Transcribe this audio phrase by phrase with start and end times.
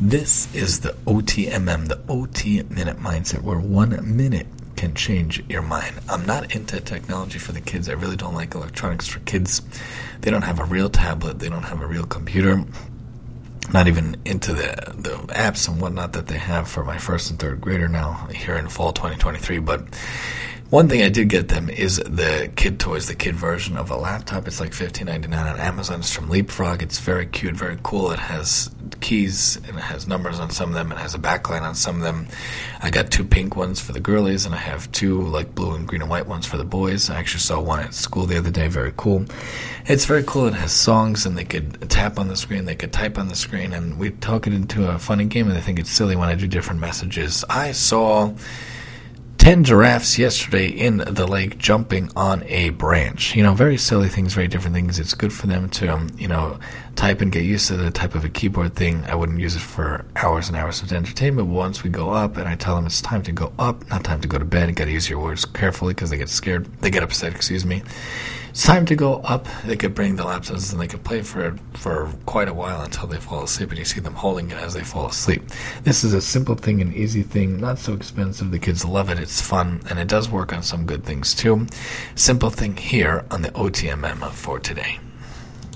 [0.00, 5.96] This is the OTMM, the OT Minute Mindset, where one minute can change your mind.
[6.08, 7.88] I'm not into technology for the kids.
[7.88, 9.60] I really don't like electronics for kids.
[10.20, 12.64] They don't have a real tablet, they don't have a real computer.
[13.72, 17.38] Not even into the the apps and whatnot that they have for my first and
[17.40, 19.58] third grader now here in fall 2023.
[19.58, 19.82] But
[20.70, 23.96] one thing I did get them is the kid toys, the kid version of a
[23.96, 24.46] laptop.
[24.46, 26.00] It's like $15.99 on Amazon.
[26.00, 26.82] It's from Leapfrog.
[26.82, 28.12] It's very cute, very cool.
[28.12, 28.70] It has
[29.10, 30.90] and it has numbers on some of them.
[30.90, 32.28] and has a backlight on some of them.
[32.82, 35.88] I got two pink ones for the girlies, and I have two like blue and
[35.88, 37.08] green and white ones for the boys.
[37.08, 38.68] I actually saw one at school the other day.
[38.68, 39.24] Very cool.
[39.86, 40.46] It's very cool.
[40.46, 43.36] It has songs, and they could tap on the screen, they could type on the
[43.36, 45.48] screen, and we talk it into a funny game.
[45.48, 47.44] And I think it's silly when I do different messages.
[47.48, 48.34] I saw
[49.38, 53.34] 10 giraffes yesterday in the lake jumping on a branch.
[53.34, 54.98] You know, very silly things, very different things.
[54.98, 56.58] It's good for them to, um, you know,
[56.96, 59.04] type and get used to the type of a keyboard thing.
[59.06, 61.48] I wouldn't use it for hours and hours of entertainment.
[61.48, 64.20] Once we go up and I tell them it's time to go up, not time
[64.20, 66.90] to go to bed, you gotta use your words carefully because they get scared, they
[66.90, 67.82] get upset, excuse me.
[68.50, 69.46] It's time to go up.
[69.64, 73.06] They could bring the laptops and they could play for for quite a while until
[73.06, 75.42] they fall asleep, and you see them holding it as they fall asleep.
[75.84, 78.50] This is a simple thing, an easy thing, not so expensive.
[78.50, 79.18] The kids love it.
[79.18, 81.66] It's fun, and it does work on some good things too.
[82.14, 84.98] Simple thing here on the OTMM for today.